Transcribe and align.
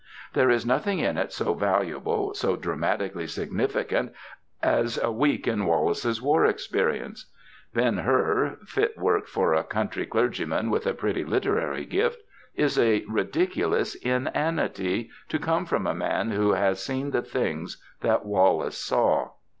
There 0.33 0.49
is 0.49 0.65
nothing 0.65 0.97
in 0.97 1.15
it 1.19 1.31
so 1.31 1.53
valuable, 1.53 2.33
so 2.33 2.55
dramatically 2.55 3.27
significant 3.27 4.13
as 4.63 4.97
a 4.97 5.11
week 5.11 5.47
in 5.47 5.67
Wallace's 5.67 6.19
war 6.19 6.43
experiences. 6.43 7.27
"Ben 7.75 7.99
Hur," 7.99 8.57
fit 8.65 8.97
work 8.97 9.27
for 9.27 9.53
a 9.53 9.63
country 9.63 10.07
clergyman 10.07 10.71
with 10.71 10.87
a 10.87 10.95
pretty 10.95 11.23
literary 11.23 11.85
gift, 11.85 12.17
is 12.55 12.79
a 12.79 13.05
ridiculous 13.07 13.93
inanity 13.93 15.11
to 15.29 15.37
come 15.37 15.67
from 15.67 15.85
a 15.85 15.93
man 15.93 16.31
who 16.31 16.53
has 16.53 16.81
seen 16.81 17.11
the 17.11 17.21
things 17.21 17.77
that 18.01 18.25
Wallace 18.25 18.79
saw! 18.79 19.29